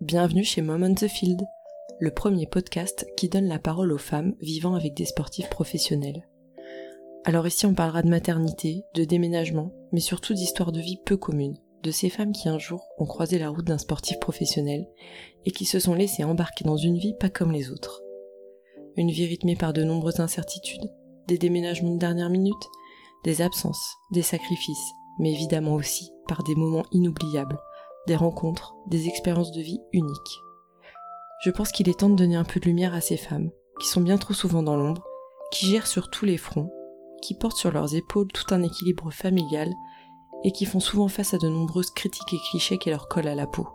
[0.00, 1.42] Bienvenue chez Mom on the Field,
[1.98, 6.26] le premier podcast qui donne la parole aux femmes vivant avec des sportifs professionnels.
[7.26, 11.58] Alors ici on parlera de maternité, de déménagement, mais surtout d'histoires de vie peu communes,
[11.82, 14.88] de ces femmes qui un jour ont croisé la route d'un sportif professionnel
[15.44, 18.00] et qui se sont laissées embarquer dans une vie pas comme les autres.
[18.96, 20.90] Une vie rythmée par de nombreuses incertitudes,
[21.28, 22.54] des déménagements de dernière minute,
[23.22, 27.58] des absences, des sacrifices, mais évidemment aussi par des moments inoubliables,
[28.06, 30.40] des rencontres, des expériences de vie uniques.
[31.44, 33.50] Je pense qu'il est temps de donner un peu de lumière à ces femmes,
[33.80, 35.02] qui sont bien trop souvent dans l'ombre,
[35.50, 36.70] qui gèrent sur tous les fronts,
[37.22, 39.72] qui portent sur leurs épaules tout un équilibre familial
[40.44, 43.34] et qui font souvent face à de nombreuses critiques et clichés qui leur collent à
[43.34, 43.68] la peau.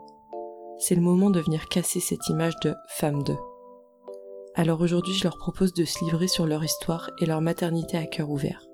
[0.78, 3.36] C'est le moment de venir casser cette image de femme de.
[4.56, 8.06] Alors aujourd'hui, je leur propose de se livrer sur leur histoire et leur maternité à
[8.06, 8.66] cœur ouvert.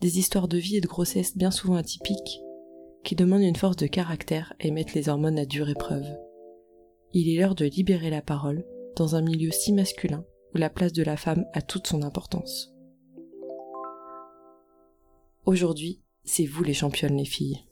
[0.00, 2.40] Des histoires de vie et de grossesse bien souvent atypiques,
[3.08, 6.04] qui demandent une force de caractère et mettent les hormones à dure épreuve.
[7.14, 10.92] Il est l'heure de libérer la parole dans un milieu si masculin où la place
[10.92, 12.70] de la femme a toute son importance.
[15.46, 17.64] Aujourd'hui, c'est vous les championnes les filles.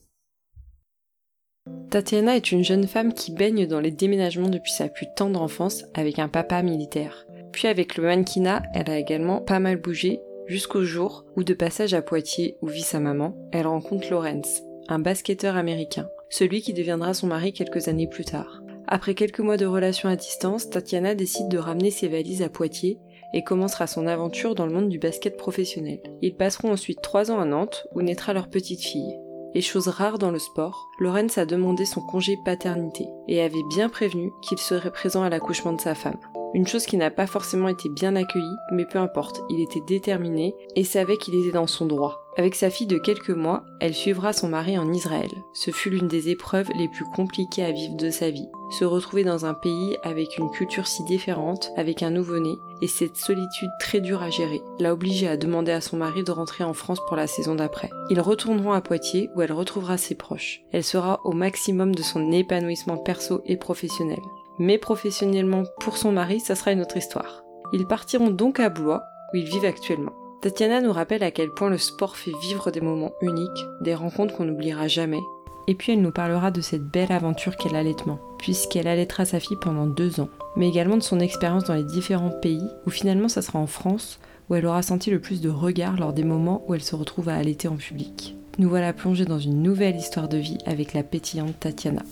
[1.91, 5.84] Tatiana est une jeune femme qui baigne dans les déménagements depuis sa plus tendre enfance
[5.92, 7.27] avec un papa militaire.
[7.53, 11.92] Puis avec le mannequinat, elle a également pas mal bougé jusqu'au jour où de passage
[11.92, 17.15] à Poitiers où vit sa maman, elle rencontre Lawrence, un basketteur américain, celui qui deviendra
[17.15, 18.62] son mari quelques années plus tard.
[18.89, 22.98] Après quelques mois de relation à distance, Tatiana décide de ramener ses valises à Poitiers
[23.34, 26.01] et commencera son aventure dans le monde du basket professionnel.
[26.23, 29.19] Ils passeront ensuite trois ans à Nantes où naîtra leur petite fille.
[29.55, 33.91] Et chose rare dans le sport, Lorenz a demandé son congé paternité et avait bien
[33.91, 36.19] prévenu qu'il serait présent à l'accouchement de sa femme.
[36.55, 40.55] Une chose qui n'a pas forcément été bien accueillie, mais peu importe, il était déterminé
[40.74, 42.22] et savait qu'il était dans son droit.
[42.39, 45.30] Avec sa fille de quelques mois, elle suivra son mari en Israël.
[45.55, 48.48] Ce fut l'une des épreuves les plus compliquées à vivre de sa vie.
[48.70, 53.17] Se retrouver dans un pays avec une culture si différente, avec un nouveau-né, et cette
[53.17, 56.74] solitude très dure à gérer, l'a obligée à demander à son mari de rentrer en
[56.74, 57.89] France pour la saison d'après.
[58.11, 60.62] Ils retourneront à Poitiers où elle retrouvera ses proches.
[60.86, 64.20] Sera au maximum de son épanouissement perso et professionnel
[64.58, 67.42] mais professionnellement pour son mari, ça sera une autre histoire.
[67.73, 69.02] Ils partiront donc à Blois,
[69.33, 70.13] où ils vivent actuellement.
[70.41, 74.36] Tatiana nous rappelle à quel point le sport fait vivre des moments uniques, des rencontres
[74.36, 75.20] qu'on n'oubliera jamais.
[75.67, 79.57] Et puis elle nous parlera de cette belle aventure qu'est l'allaitement, puisqu'elle allaitera sa fille
[79.61, 83.42] pendant deux ans, mais également de son expérience dans les différents pays, où finalement ça
[83.42, 86.74] sera en France, où elle aura senti le plus de regards lors des moments où
[86.74, 88.36] elle se retrouve à allaiter en public.
[88.58, 92.02] Nous voilà plongés dans une nouvelle histoire de vie avec la pétillante Tatiana.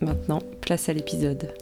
[0.00, 1.54] Maintenant, place à l'épisode.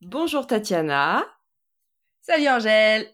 [0.00, 1.26] Bonjour Tatiana.
[2.20, 3.08] Salut Angèle.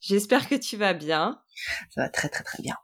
[0.00, 1.42] J'espère que tu vas bien.
[1.90, 2.76] Ça va très très très bien.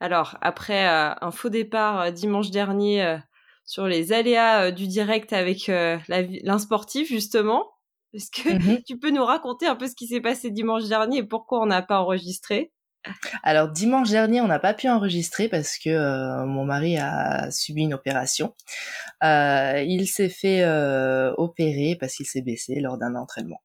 [0.00, 3.16] Alors, après euh, un faux départ euh, dimanche dernier euh,
[3.64, 5.68] sur les aléas du direct avec
[6.08, 7.70] l'insportif justement,
[8.12, 8.82] est-ce que mhm.
[8.82, 11.66] tu peux nous raconter un peu ce qui s'est passé dimanche dernier et pourquoi on
[11.66, 12.72] n'a pas enregistré?
[13.42, 17.82] Alors dimanche dernier, on n'a pas pu enregistrer parce que euh, mon mari a subi
[17.82, 18.54] une opération.
[19.24, 23.62] Euh, il s'est fait euh, opérer parce qu'il s'est baissé lors d'un entraînement.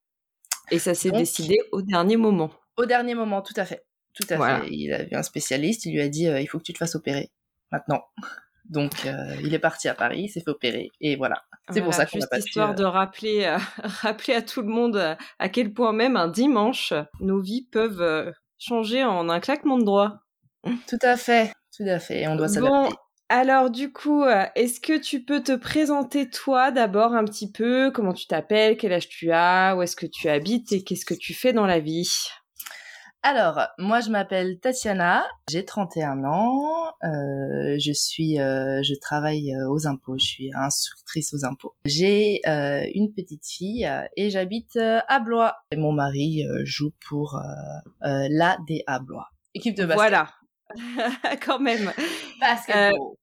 [0.72, 2.50] Et ça s'est décidé au dernier moment.
[2.78, 3.86] Au dernier moment, tout à fait.
[4.14, 4.68] Tout à fait.
[4.72, 6.96] Il a vu un spécialiste, il lui a dit il faut que tu te fasses
[6.96, 7.30] opérer
[7.72, 8.04] maintenant.
[8.70, 9.08] Donc
[9.44, 11.44] il est parti à Paris, il s'est fait opérer et voilà.
[11.72, 15.74] C'est pour ça qu'on pas histoire de rappeler, rappeler à tout le monde à quel
[15.74, 20.20] point même un dimanche, nos vies peuvent changer en un claquement de doigts.
[20.88, 22.28] Tout à fait, tout à fait.
[22.28, 22.72] On doit s'adapter.
[22.72, 22.90] Bon,
[23.30, 27.90] alors du coup, euh, est-ce que tu peux te présenter toi d'abord un petit peu?
[27.92, 28.78] Comment tu t'appelles?
[28.78, 29.76] Quel âge tu as?
[29.76, 30.72] Où est-ce que tu habites?
[30.72, 32.10] Et qu'est-ce que tu fais dans la vie?
[33.26, 39.68] Alors, moi je m'appelle Tatiana, j'ai 31 ans, euh, je suis, euh, je travaille euh,
[39.68, 41.74] aux impôts, je suis instructrice aux impôts.
[41.86, 42.42] J'ai
[42.94, 45.56] une petite fille et j'habite à Blois.
[45.72, 47.42] Et mon mari joue pour
[48.02, 49.98] l'ADA Blois, équipe de basket.
[49.98, 50.30] Voilà,
[51.44, 51.92] quand même.
[52.40, 53.16] Basketball.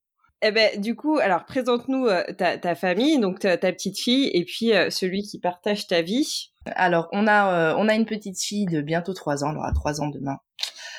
[0.43, 4.45] Eh ben, du coup, alors présente-nous ta, ta, famille, donc ta, ta, petite fille, et
[4.45, 6.53] puis celui qui partage ta vie.
[6.67, 9.73] Alors, on a, euh, on a une petite fille de bientôt 3 ans, elle aura
[9.73, 10.39] 3 ans demain.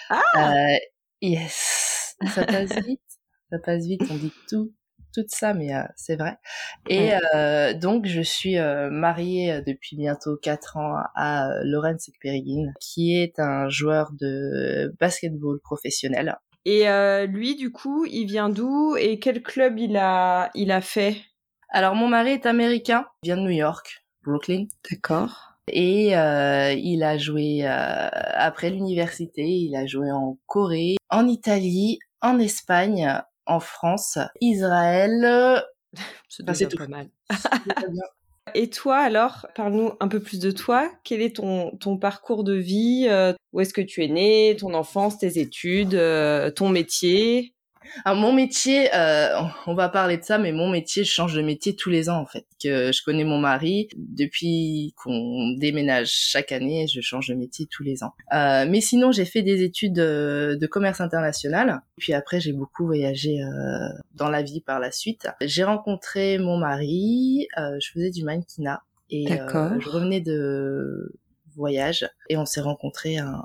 [0.10, 0.78] Ah euh,
[1.22, 3.02] Yes Ça passe vite,
[3.52, 4.74] ça passe vite, on dit tout,
[5.14, 6.38] tout ça, mais euh, c'est vrai.
[6.90, 7.12] Et
[7.76, 14.12] donc, je suis mariée depuis bientôt 4 ans à Lorenz Ekperigin, qui est un joueur
[14.20, 16.38] de basketball professionnel.
[16.66, 16.86] Et
[17.28, 21.18] lui, du coup, il vient d'où et quel club il a, il a fait?
[21.70, 24.68] Alors, mon mari est américain, vient de New York, Brooklyn.
[24.90, 25.54] D'accord.
[25.68, 32.00] Et euh, il a joué euh, après l'université, il a joué en Corée, en Italie,
[32.22, 35.64] en Espagne, en France, Israël.
[36.30, 37.10] C'est pas mal.
[38.56, 40.92] Et toi alors, parle-nous un peu plus de toi.
[41.04, 43.08] Quel est ton, ton parcours de vie?
[43.10, 47.53] Euh, Où est-ce que tu es né Ton enfance, tes études, euh, ton métier?
[48.06, 51.42] Alors mon métier, euh, on va parler de ça, mais mon métier, je change de
[51.42, 52.46] métier tous les ans en fait.
[52.62, 57.84] Que je connais mon mari depuis qu'on déménage chaque année, je change de métier tous
[57.84, 58.14] les ans.
[58.34, 61.82] Euh, mais sinon, j'ai fait des études de, de commerce international.
[61.98, 63.48] Puis après, j'ai beaucoup voyagé euh,
[64.16, 65.28] dans la vie par la suite.
[65.42, 67.48] J'ai rencontré mon mari.
[67.58, 71.14] Euh, je faisais du mannequinat et euh, je revenais de
[71.56, 73.44] voyage et on s'est rencontrés à un,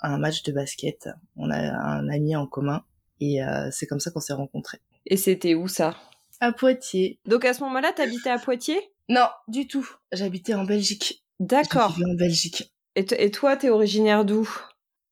[0.00, 1.08] à un match de basket.
[1.36, 2.82] On a un ami en commun
[3.20, 4.80] et euh, c'est comme ça qu'on s'est rencontrés.
[5.06, 5.96] Et c'était où ça?
[6.40, 7.18] À Poitiers.
[7.26, 8.80] Donc à ce moment-là, t'habitais à Poitiers?
[9.08, 9.88] Non, du tout.
[10.12, 11.24] J'habitais en Belgique.
[11.40, 11.96] D'accord.
[12.04, 12.72] en Belgique.
[12.94, 14.48] Et, et toi, t'es originaire d'où?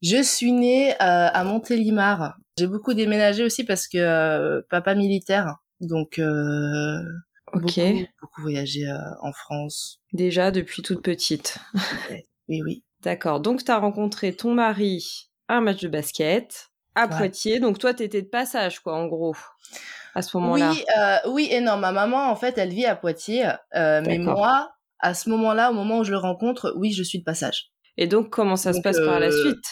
[0.03, 2.37] Je suis née euh, à Montélimar.
[2.59, 7.03] J'ai beaucoup déménagé aussi parce que euh, papa militaire, donc euh,
[7.53, 7.63] ok.
[7.63, 10.01] beaucoup, beaucoup voyagé euh, en France.
[10.13, 11.59] Déjà depuis toute petite.
[12.49, 12.85] oui, oui.
[13.03, 13.41] D'accord.
[13.41, 17.17] Donc t'as rencontré ton mari à un match de basket à Ouais.
[17.17, 17.61] Poitiers.
[17.61, 19.35] Donc toi, t'étais de passage, quoi, en gros,
[20.15, 20.73] à ce moment-là.
[20.73, 21.77] Oui, euh, oui et non.
[21.77, 25.75] Ma maman, en fait, elle vit à Poitiers, euh, mais moi, à ce moment-là, au
[25.75, 27.71] moment où je le rencontre, oui, je suis de passage.
[27.97, 29.65] Et donc, comment ça se passe par la euh, suite?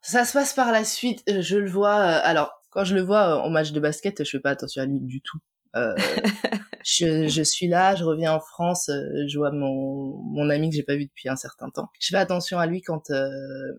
[0.00, 1.22] Ça se passe par la suite.
[1.28, 1.96] euh, Je le vois.
[1.96, 4.82] euh, alors, quand je le vois euh, au match de basket, je fais pas attention
[4.82, 5.38] à lui du tout.
[5.74, 5.94] Euh,
[6.84, 10.82] je, je suis là, je reviens en France, je vois mon, mon ami que j'ai
[10.82, 11.88] pas vu depuis un certain temps.
[12.00, 13.28] Je fais attention à lui quand euh,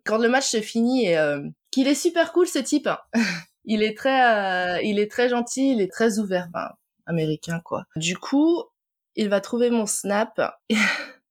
[0.05, 1.39] quand le match se finit et euh,
[1.73, 2.87] qu'il est super cool ce type.
[2.87, 2.99] hein.
[3.65, 6.69] il est très euh, il est très gentil, il est très ouvert, enfin,
[7.05, 7.85] américain quoi.
[7.95, 8.63] Du coup,
[9.15, 10.39] il va trouver mon snap.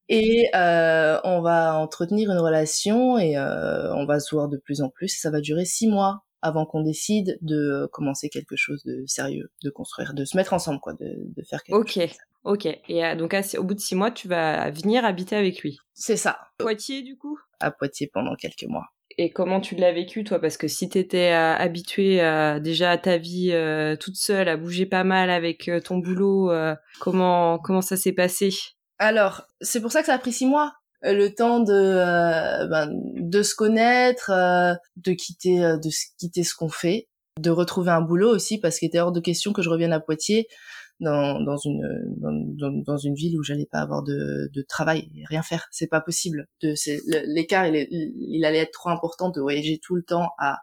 [0.08, 4.82] Et euh, on va entretenir une relation et euh, on va se voir de plus
[4.82, 5.08] en plus.
[5.08, 9.70] Ça va durer six mois avant qu'on décide de commencer quelque chose de sérieux, de
[9.70, 12.18] construire, de se mettre ensemble, quoi, de, de faire quelque Ok, chose.
[12.44, 12.66] ok.
[12.88, 15.78] Et euh, donc, au bout de six mois, tu vas venir habiter avec lui.
[15.94, 17.38] C'est ça, Poitiers, du coup?
[17.60, 18.88] À Poitiers pendant quelques mois.
[19.18, 20.38] Et comment tu l'as vécu, toi?
[20.38, 24.56] Parce que si t'étais euh, habituée euh, déjà à ta vie euh, toute seule, à
[24.56, 28.50] bouger pas mal avec euh, ton boulot, euh, comment comment ça s'est passé?
[28.98, 30.72] Alors, c'est pour ça que ça a pris six mois.
[31.02, 37.08] Le temps de ben, de se connaître, de quitter de quitter ce qu'on fait,
[37.40, 39.98] de retrouver un boulot aussi parce qu'il était hors de question que je revienne à
[39.98, 40.46] Poitiers
[41.02, 41.82] dans dans une
[42.18, 45.88] dans, dans, une ville où j'allais pas avoir de de travail, et rien faire, c'est
[45.88, 46.48] pas possible.
[46.62, 50.30] De c'est le- l'écart il, il allait être trop important de voyager tout le temps
[50.38, 50.58] à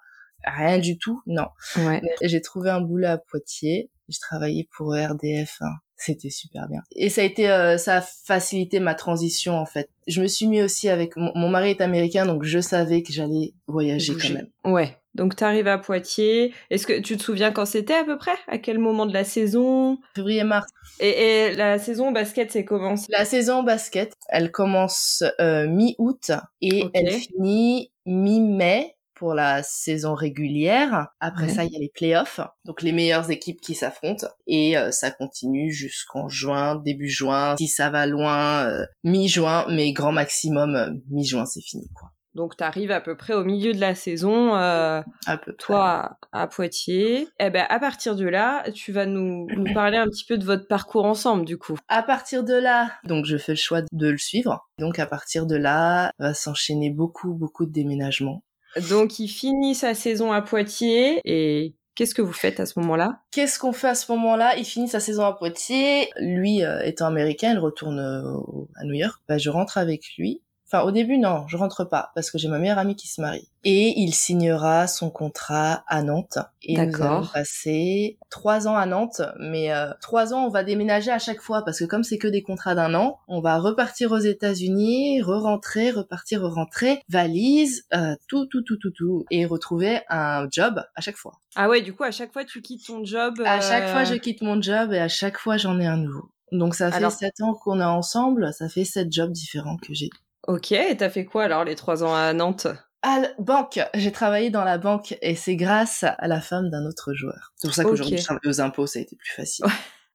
[0.45, 1.21] rien du tout.
[1.27, 1.47] Non.
[1.77, 2.01] Ouais.
[2.23, 3.91] J'ai trouvé un boulot à Poitiers.
[4.07, 5.57] Je travaillais pour RDF.
[5.61, 5.75] hein.
[6.01, 6.81] C'était super bien.
[6.95, 9.89] Et ça a été, euh, ça a facilité ma transition en fait.
[10.07, 13.11] Je me suis mis aussi avec mon, mon mari est américain, donc je savais que
[13.11, 14.27] j'allais voyager Bouger.
[14.29, 14.49] quand même.
[14.63, 14.95] Ouais.
[15.15, 16.53] Donc t'arrives à Poitiers.
[16.69, 18.31] Est-ce que tu te souviens quand c'était à peu près?
[18.47, 19.97] À quel moment de la saison?
[20.15, 20.67] Février-mars.
[21.01, 22.95] et, et la saison basket, c'est comment?
[23.09, 26.31] La saison basket, elle commence euh, mi-août
[26.61, 31.09] et elle finit mi-mai pour la saison régulière.
[31.19, 31.53] Après Ouais.
[31.53, 35.11] ça, il y a les playoffs, donc les meilleures équipes qui s'affrontent et euh, ça
[35.11, 37.55] continue jusqu'en juin, début juin.
[37.57, 42.09] Si ça va loin, euh, mi-juin, mais grand maximum euh, mi-juin, c'est fini quoi.
[42.35, 44.55] Donc t'arrives à peu près au milieu de la saison.
[44.55, 45.51] euh, Un peu.
[45.53, 45.65] près.
[45.65, 47.27] toi à Poitiers.
[47.39, 50.45] Eh ben à partir de là, tu vas nous, nous parler un petit peu de
[50.45, 51.77] votre parcours ensemble du coup.
[51.87, 54.69] À partir de là, donc je fais le choix de le suivre.
[54.77, 58.43] Donc à partir de là, va s'enchaîner beaucoup beaucoup de déménagements.
[58.89, 63.21] Donc il finit sa saison à Poitiers et qu'est-ce que vous faites à ce moment-là?
[63.31, 64.55] Qu'est-ce qu'on fait à ce moment-là?
[64.57, 66.09] Il finit sa saison à Poitiers.
[66.17, 69.21] Lui, euh, étant américain, il retourne euh, à New York.
[69.27, 70.41] Bah, je rentre avec lui.
[70.71, 73.21] Enfin, au début, non, je rentre pas parce que j'ai ma meilleure amie qui se
[73.21, 73.49] marie.
[73.63, 76.37] Et il signera son contrat à Nantes.
[76.61, 79.23] Et nous allons passer trois ans à Nantes.
[79.39, 82.27] Mais euh, trois ans, on va déménager à chaque fois parce que comme c'est que
[82.27, 88.45] des contrats d'un an, on va repartir aux États-Unis, re-rentrer, repartir, re-rentrer, valise, euh, tout,
[88.45, 91.39] tout, tout, tout, tout, et retrouver un job à chaque fois.
[91.55, 93.41] Ah ouais, du coup à chaque fois tu quittes ton job.
[93.43, 95.97] À chaque euh, fois, je quitte mon job et à chaque fois, j'en ai un
[95.97, 96.29] nouveau.
[96.51, 99.93] Donc ça fait Alors- sept ans qu'on est ensemble, ça fait sept jobs différents que
[99.95, 100.09] j'ai.
[100.47, 102.67] Ok, et t'as fait quoi alors les trois ans à Nantes?
[103.01, 106.85] À la banque, j'ai travaillé dans la banque et c'est grâce à la femme d'un
[106.85, 107.53] autre joueur.
[107.55, 109.65] C'est pour ça qu'aujourd'hui, je travaille aux impôts, ça a été plus facile.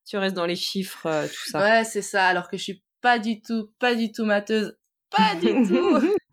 [0.06, 1.60] Tu restes dans les chiffres, euh, tout ça.
[1.60, 4.76] Ouais, c'est ça, alors que je suis pas du tout, pas du tout mateuse.
[5.08, 6.00] Pas du tout.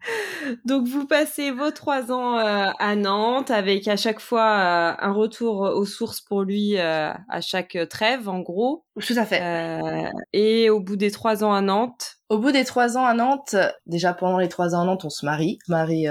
[0.65, 5.11] Donc vous passez vos trois ans euh, à Nantes avec à chaque fois euh, un
[5.11, 8.85] retour aux sources pour lui euh, à chaque trêve en gros.
[8.99, 10.11] Tout à fait.
[10.33, 12.17] et au bout des trois ans à Nantes?
[12.29, 13.55] Au bout des trois ans à Nantes,
[13.85, 16.07] déjà pendant les trois ans à Nantes, on se marie, on se marie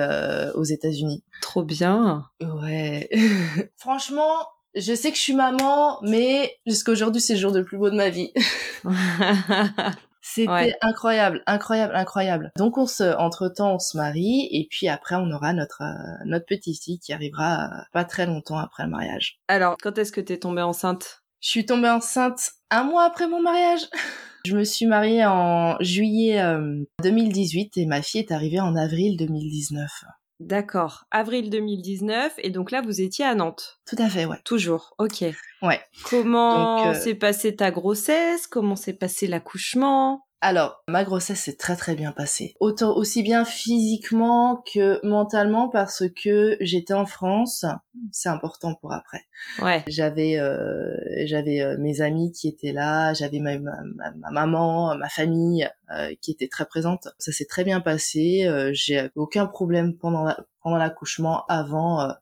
[0.54, 1.24] aux États-Unis.
[1.40, 2.26] Trop bien.
[2.40, 3.08] Ouais.
[3.76, 4.34] Franchement,
[4.74, 7.90] je sais que je suis maman, mais jusqu'à aujourd'hui, c'est le jour le plus beau
[7.90, 8.32] de ma vie.
[10.22, 12.52] C'était incroyable, incroyable, incroyable.
[12.56, 16.24] Donc on se, entre temps, on se marie et puis après on aura notre euh,
[16.26, 19.38] notre petite fille qui arrivera euh, pas très longtemps après le mariage.
[19.48, 21.22] Alors quand est-ce que t'es tombée enceinte?
[21.40, 23.88] Je suis tombée enceinte un mois après mon mariage.
[24.46, 26.42] Je me suis mariée en juillet
[27.02, 29.90] 2018 euh, et ma fille est arrivée en avril 2019.
[30.40, 31.04] D'accord.
[31.10, 32.32] Avril 2019.
[32.38, 33.78] Et donc là, vous étiez à Nantes.
[33.86, 34.38] Tout à fait, ouais.
[34.44, 34.94] Toujours.
[34.98, 35.22] Ok.
[35.62, 35.80] Ouais.
[36.08, 38.46] Comment euh, s'est passée ta grossesse?
[38.46, 40.26] Comment s'est passé l'accouchement?
[40.42, 42.54] Alors, ma grossesse s'est très très bien passée.
[42.60, 47.66] Autant aussi bien physiquement que mentalement parce que j'étais en France,
[48.10, 49.26] c'est important pour après.
[49.60, 49.84] Ouais.
[49.86, 53.58] J'avais euh, j'avais euh, mes amis qui étaient là, j'avais ma,
[54.30, 57.08] maman, ma famille euh, qui était très présente.
[57.18, 58.46] Ça s'est très bien passé.
[58.46, 62.14] Euh, j'ai aucun problème pendant pendant l'accouchement, avant,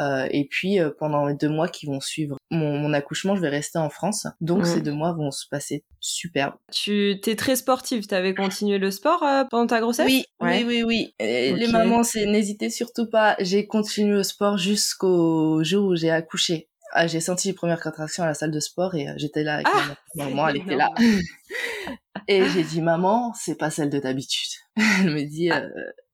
[0.00, 3.40] euh, et puis euh, pendant les deux mois qui vont suivre mon, mon, accouchement, je
[3.40, 4.26] vais rester en France.
[4.40, 6.54] Donc ces deux mois vont se passer superbe.
[6.72, 8.06] Tu t'es très sportive.
[8.06, 10.06] T'avais continué le sport euh, pendant ta grossesse?
[10.06, 11.14] Oui, oui, oui, oui.
[11.18, 13.34] Les mamans, c'est n'hésitez surtout pas.
[13.40, 16.68] J'ai continué le sport jusqu'au jour où j'ai accouché.
[16.92, 19.66] Ah, j'ai senti les premières contractions à la salle de sport et j'étais là avec
[19.70, 20.88] ah, ma maman, elle était là.
[22.28, 24.48] et j'ai dit maman, c'est pas celle de d'habitude.
[24.76, 25.64] elle me dit ah.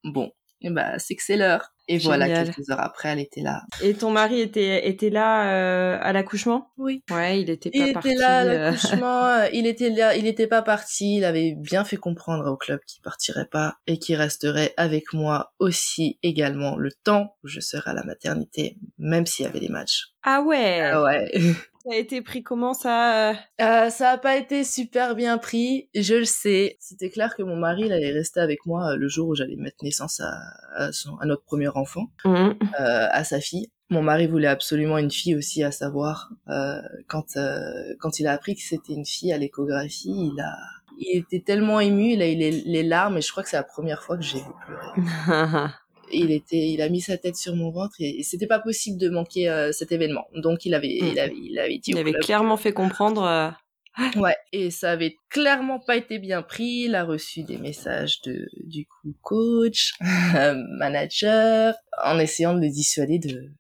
[0.03, 1.74] bon, bah c'est que c'est l'heure.
[1.87, 3.63] Et voilà, quelques heures après, elle était là.
[3.83, 6.71] Et ton mari était était là euh, à l'accouchement?
[6.79, 7.03] Oui.
[7.11, 8.09] Ouais, il était pas il parti.
[8.09, 8.71] Il était là à euh.
[8.71, 9.15] l'accouchement.
[9.35, 10.17] Euh, il était là.
[10.17, 11.17] Il était pas parti.
[11.17, 15.53] Il avait bien fait comprendre au club qu'il partirait pas et qu'il resterait avec moi
[15.59, 19.69] aussi également le temps où je serai à la maternité, même s'il y avait des
[19.69, 20.09] matchs.
[20.23, 20.81] Ah ouais.
[20.81, 21.33] Ah ouais.
[21.85, 26.15] Ça a été pris comment ça euh, Ça a pas été super bien pris, je
[26.15, 26.77] le sais.
[26.81, 29.57] C'était clair que mon mari il allait rester avec moi euh, le jour où j'allais
[29.57, 30.33] mettre naissance à,
[30.75, 32.31] à, son, à notre premier enfant, mmh.
[32.31, 33.71] euh, à sa fille.
[33.91, 38.33] Mon mari voulait absolument une fille aussi, à savoir euh, quand euh, quand il a
[38.33, 40.57] appris que c'était une fille à l'échographie, il a
[40.99, 43.57] il était tellement ému, il a eu les, les larmes et je crois que c'est
[43.57, 45.69] la première fois que j'ai vu pleurer.
[46.13, 49.09] il était, il a mis sa tête sur mon ventre et, c'était pas possible de
[49.09, 50.27] manquer euh, cet événement.
[50.35, 51.19] Donc il avait, il mm.
[51.19, 51.91] avait, il avait dit.
[51.91, 53.25] Il avait clairement fait comprendre.
[53.25, 53.51] Euh,
[54.21, 56.85] ouais, et ça avait clairement pas été bien pris.
[56.87, 59.93] Il a reçu des messages de, du coup, coach,
[60.79, 63.53] manager, en essayant de le dissuader de,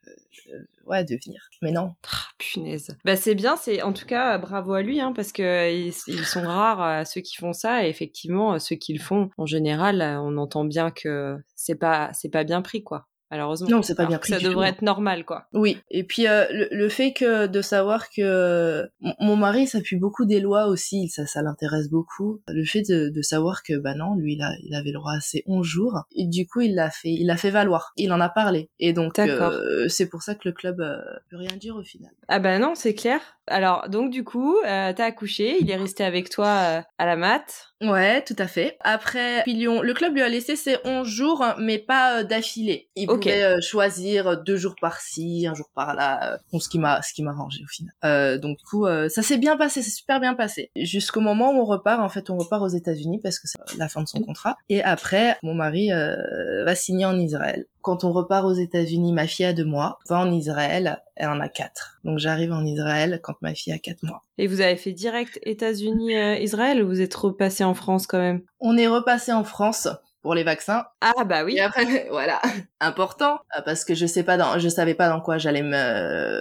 [0.86, 1.48] ouais, de venir.
[1.62, 1.94] Mais non.
[2.10, 2.96] Ah, punaise.
[3.04, 6.42] Bah, c'est bien, c'est en tout cas bravo à lui, hein, parce que ils, sont
[6.42, 10.36] rares euh, ceux qui font ça, et effectivement, ceux qui le font, en général, on
[10.36, 13.68] entend bien que c'est pas, c'est pas bien pris, quoi malheureusement.
[13.68, 14.32] Non, c'est pas bien pris.
[14.32, 15.46] Ça devrait être normal, quoi.
[15.52, 15.78] Oui.
[15.90, 18.88] Et puis euh, le, fait que de savoir que
[19.20, 22.40] mon mari s'appuie beaucoup des lois aussi, ça, ça l'intéresse beaucoup.
[22.48, 25.14] Le fait de, de, savoir que bah non, lui, il, a, il avait le droit
[25.14, 26.02] à ses 11 jours.
[26.14, 27.92] Et du coup, il l'a fait, il l'a fait valoir.
[27.96, 28.70] Il en a parlé.
[28.78, 30.98] Et donc, euh, c'est pour ça que le club euh,
[31.30, 32.12] peut rien dire au final.
[32.28, 33.20] Ah bah non, c'est clair.
[33.46, 37.16] Alors, donc du coup, euh, t'as accouché, il est resté avec toi euh, à la
[37.16, 37.74] mat.
[37.82, 38.78] Ouais, tout à fait.
[38.80, 42.88] Après, Pilion, le club lui a laissé ses 11 jours, mais pas euh, d'affilée.
[42.96, 47.30] Il pouvait choisir deux jours par-ci, un jour par-là, ce qui m'a ce qui m'a
[47.30, 48.40] arrangé au final.
[48.40, 50.70] donc du coup, ça s'est bien passé, c'est super bien passé.
[50.76, 53.88] Jusqu'au moment où on repart, en fait, on repart aux États-Unis parce que c'est la
[53.88, 54.56] fin de son contrat.
[54.68, 59.44] Et après, mon mari va signer en Israël quand on repart aux États-Unis, ma fille
[59.44, 61.98] a deux mois, va en Israël, elle en a quatre.
[62.02, 64.22] Donc j'arrive en Israël quand ma fille a quatre mois.
[64.38, 68.40] Et vous avez fait direct États-Unis-Israël ou vous êtes repassé en France quand même?
[68.58, 69.88] On est repassé en France
[70.24, 70.86] pour les vaccins.
[71.02, 71.56] Ah bah oui.
[71.56, 72.40] Et après voilà,
[72.80, 76.40] important euh, parce que je sais pas dans je savais pas dans quoi j'allais me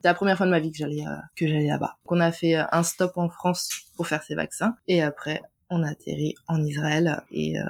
[0.00, 1.96] c'est la première fois de ma vie que j'allais euh, que j'allais là-bas.
[2.06, 5.82] Qu'on a fait euh, un stop en France pour faire ces vaccins et après on
[5.82, 7.64] a atterri en Israël et euh,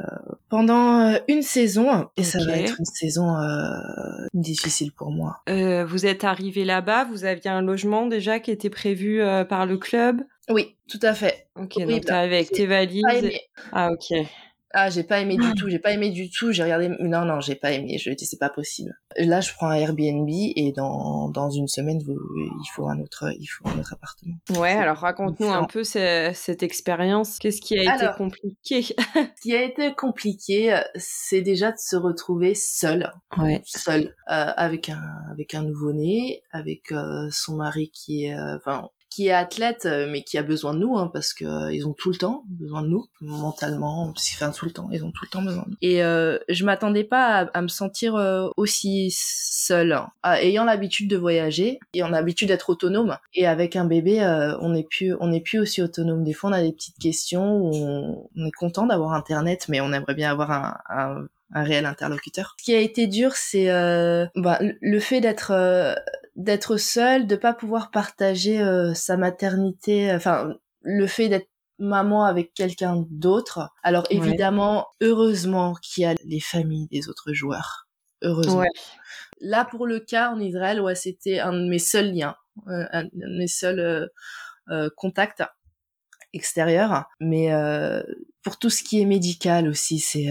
[0.50, 5.40] pendant une saison et ça va être une saison euh, difficile pour moi.
[5.48, 10.20] vous êtes arrivé là-bas, vous aviez un logement déjà qui était prévu par le club?
[10.50, 11.48] Oui, tout à fait.
[11.56, 13.30] Ok, donc t'es avec tes valises.
[13.72, 14.26] Ah ok.
[14.72, 17.40] Ah, j'ai pas aimé du tout, j'ai pas aimé du tout, j'ai regardé, non, non,
[17.40, 18.92] j'ai pas aimé, je dis c'est pas possible.
[19.16, 23.46] Là, je prends un Airbnb et dans, dans une semaine, il faut un autre, il
[23.46, 24.36] faut un autre appartement.
[24.58, 28.82] Ouais, alors raconte-nous un peu cette expérience, qu'est-ce qui a été compliqué?
[28.82, 33.12] ce qui a été compliqué, c'est déjà de se retrouver seul.
[33.38, 33.62] Ouais.
[33.64, 38.88] Seul, euh, avec un, avec un nouveau-né, avec euh, son mari qui est, euh, enfin,
[39.16, 41.86] qui est athlète, euh, mais qui a besoin de nous, hein, parce que euh, ils
[41.86, 45.24] ont tout le temps besoin de nous, mentalement, enfin tout le temps, ils ont tout
[45.24, 45.76] le temps besoin de nous.
[45.80, 48.14] Et euh, je m'attendais pas à, me sentir
[48.58, 50.10] aussi seule, hein.
[50.22, 53.16] ah, ayant l'habitude de voyager et on a l'habitude d'être autonome.
[53.32, 54.20] Et avec un bébé,
[54.60, 56.22] on n'est plus, on n'est plus aussi autonome.
[56.22, 59.94] Des fois, on a des petites questions où on, est content d'avoir Internet, mais on
[59.94, 62.54] aimerait bien avoir un, un un réel interlocuteur.
[62.58, 65.94] Ce qui a été dur, c'est euh, bah, le fait d'être euh,
[66.36, 72.54] d'être seul, de pas pouvoir partager euh, sa maternité, enfin le fait d'être maman avec
[72.54, 73.70] quelqu'un d'autre.
[73.82, 77.88] Alors évidemment, heureusement qu'il y a les familles des autres joueurs.
[78.22, 78.64] Heureusement.
[79.40, 83.38] Là pour le cas en Israël, ouais, c'était un de mes seuls liens, un de
[83.38, 84.08] mes seuls
[84.96, 85.42] contacts
[86.32, 87.04] extérieurs.
[87.20, 87.50] Mais
[88.42, 90.30] pour tout ce qui est médical aussi, c'est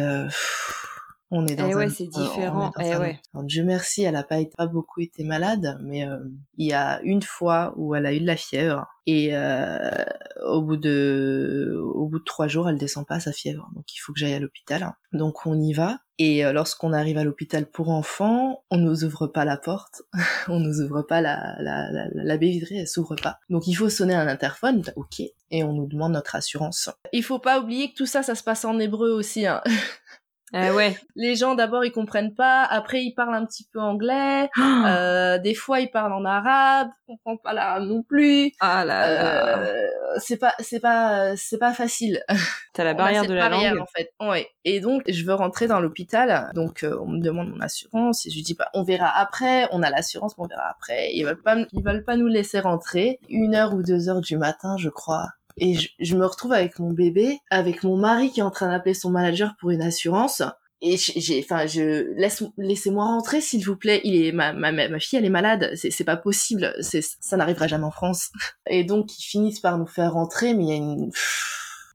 [1.32, 2.72] on est dans eh ouais, c'est différent.
[2.80, 3.20] Eh ouais.
[3.44, 6.20] Dieu merci, elle a pas, pas beaucoup été malade, mais euh,
[6.58, 10.04] il y a une fois où elle a eu de la fièvre et euh,
[10.46, 13.98] au bout de au bout de trois jours, elle descend pas sa fièvre, donc il
[13.98, 14.94] faut que j'aille à l'hôpital.
[15.14, 19.26] Donc on y va et euh, lorsqu'on arrive à l'hôpital pour enfants, on nous ouvre
[19.28, 20.04] pas la porte,
[20.48, 23.40] on nous ouvre pas la la la, la baie vitrée, elle s'ouvre pas.
[23.50, 26.90] Donc il faut sonner un interphone, ok, et on nous demande notre assurance.
[27.14, 29.48] Il faut pas oublier que tout ça, ça se passe en hébreu aussi.
[29.48, 29.62] Hein.
[30.58, 30.98] Ah ouais.
[31.16, 35.54] Les gens d'abord ils comprennent pas, après ils parlent un petit peu anglais, euh, des
[35.54, 38.54] fois ils parlent en arabe, on comprend pas l'arabe non plus.
[38.62, 39.58] Ah là là.
[39.60, 42.24] Euh, c'est pas c'est pas c'est pas facile.
[42.74, 44.14] T'as la barrière de la langue en fait.
[44.22, 44.48] Ouais.
[44.64, 48.30] Et donc je veux rentrer dans l'hôpital, donc euh, on me demande mon assurance et
[48.30, 51.12] je dis pas on verra après, on a l'assurance mais on verra après.
[51.14, 53.20] Ils veulent pas ils veulent pas nous laisser rentrer.
[53.30, 56.92] Une heure ou deux heures du matin je crois et je, me retrouve avec mon
[56.92, 60.42] bébé, avec mon mari qui est en train d'appeler son manager pour une assurance.
[60.82, 64.02] Et j'ai, enfin, je laisse, laissez-moi rentrer s'il vous plaît.
[64.04, 65.72] Il est ma, ma, ma fille, elle est malade.
[65.76, 66.76] C'est, c'est pas possible.
[66.82, 68.30] C'est, ça n'arrivera jamais en France.
[68.68, 71.12] Et donc ils finissent par nous faire rentrer, mais il y a une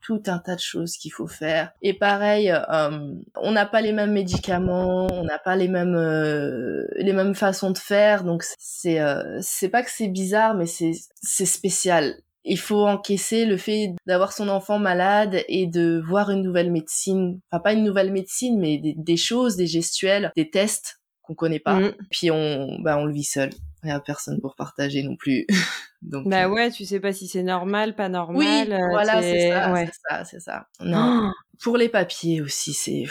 [0.03, 1.73] tout un tas de choses qu'il faut faire.
[1.83, 6.87] Et pareil, euh, on n'a pas les mêmes médicaments, on n'a pas les mêmes euh,
[6.97, 10.93] les mêmes façons de faire, donc c'est euh, c'est pas que c'est bizarre, mais c'est
[11.23, 16.43] c'est spécial il faut encaisser le fait d'avoir son enfant malade et de voir une
[16.43, 21.35] nouvelle médecine, enfin pas une nouvelle médecine, mais des, choses, des gestuels, des tests qu'on
[21.35, 21.81] connaît pas.
[21.81, 21.95] Mm.
[22.11, 23.51] Puis on, bah on le vit seul.
[23.83, 25.47] Il n'y a personne pour partager non plus.
[26.03, 28.69] Donc, bah euh, ouais, tu sais pas si c'est normal, pas normal.
[28.71, 30.67] Oui, voilà, c'est ça, c'est ça, c'est ça.
[30.81, 31.31] Non.
[31.63, 33.05] pour les papiers aussi, c'est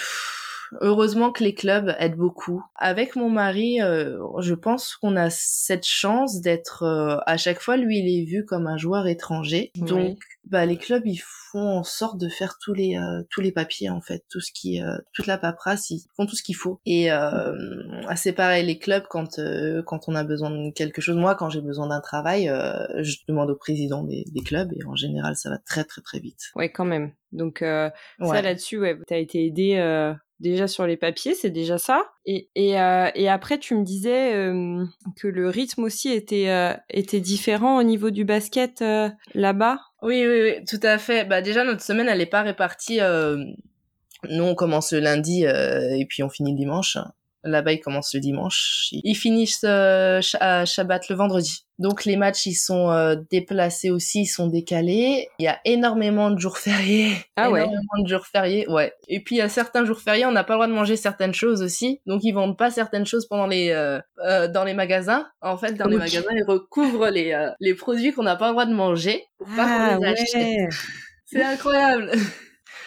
[0.81, 2.63] Heureusement que les clubs aident beaucoup.
[2.75, 7.77] Avec mon mari, euh, je pense qu'on a cette chance d'être euh, à chaque fois,
[7.77, 9.71] lui, il est vu comme un joueur étranger.
[9.75, 11.21] Donc, bah, les clubs, ils
[11.51, 14.51] font en sorte de faire tous les euh, tous les papiers en fait, tout ce
[14.51, 14.81] qui,
[15.13, 16.79] toute la paperasse, ils font tout ce qu'il faut.
[16.85, 17.09] Et
[18.15, 19.39] c'est pareil, les clubs quand
[19.85, 21.17] quand on a besoin de quelque chose.
[21.17, 24.95] Moi, quand j'ai besoin d'un travail, je demande au président des, des, clubs et en
[24.95, 26.51] général, ça va très très très vite.
[26.55, 27.11] Ouais, quand même.
[27.31, 32.03] Donc ça là-dessus, ouais, t'as été aidé déjà sur les papiers, c'est déjà ça.
[32.25, 34.85] Et, et, euh, et, après, tu me disais euh,
[35.17, 38.83] que le rythme aussi était, euh, était différent au niveau du basket
[39.33, 39.79] là-bas.
[40.01, 41.25] Oui, oui, oui, tout à fait.
[41.25, 42.99] Bah déjà, notre semaine, elle n'est pas répartie.
[44.29, 46.97] Nous, on commence le lundi et puis on finit le dimanche.
[47.43, 48.89] Là-bas, ils commencent le dimanche.
[48.91, 51.65] Ils finissent euh, à Shabbat le vendredi.
[51.79, 55.29] Donc les matchs, ils sont euh, déplacés aussi, ils sont décalés.
[55.39, 57.13] Il y a énormément de jours fériés.
[57.37, 58.93] Ah énormément de jours fériés, ouais.
[59.07, 60.97] Et puis il y a certains jours fériés, on n'a pas le droit de manger
[60.97, 62.01] certaines choses aussi.
[62.05, 65.25] Donc ils vendent pas certaines choses pendant les euh, euh dans les magasins.
[65.41, 68.51] En fait, dans les magasins, ils recouvrent les euh, les produits qu'on n'a pas le
[68.51, 70.67] droit de manger pour pas ah, les
[71.25, 72.11] C'est incroyable.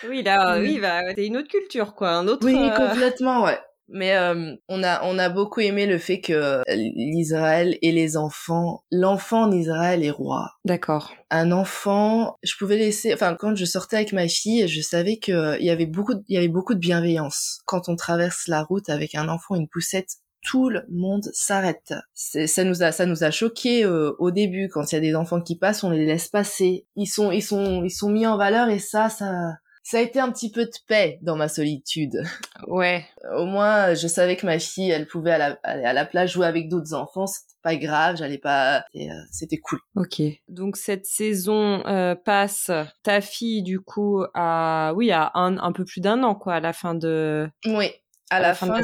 [0.06, 2.44] Oui, là, oui, bah, c'est une autre culture, quoi, un autre.
[2.44, 3.58] Oui, complètement, ouais.
[3.88, 8.84] Mais euh, on a on a beaucoup aimé le fait que l'Israël et les enfants,
[8.90, 10.50] l'enfant en Israël est roi.
[10.64, 11.12] D'accord.
[11.30, 15.58] Un enfant, je pouvais laisser, enfin quand je sortais avec ma fille, je savais que
[15.58, 17.60] il y avait beaucoup, il y avait beaucoup de bienveillance.
[17.66, 21.94] Quand on traverse la route avec un enfant, une poussette, tout le monde s'arrête.
[22.14, 25.14] Ça nous a, ça nous a choqué euh, au début quand il y a des
[25.14, 26.86] enfants qui passent, on les laisse passer.
[26.96, 30.20] Ils sont, ils sont, ils sont mis en valeur et ça, ça, ça a été
[30.20, 32.22] un petit peu de paix dans ma solitude.
[32.68, 33.04] Ouais.
[33.36, 36.68] Au moins, je savais que ma fille, elle pouvait aller à la plage jouer avec
[36.68, 37.26] d'autres enfants.
[37.26, 38.84] C'était pas grave, j'allais pas.
[38.94, 39.80] Euh, c'était cool.
[39.96, 40.22] Ok.
[40.46, 42.70] Donc cette saison euh, passe.
[43.02, 46.60] Ta fille, du coup, a oui, a un, un peu plus d'un an, quoi, à
[46.60, 47.50] la fin de.
[47.66, 47.90] Oui
[48.32, 48.80] à, la, fin,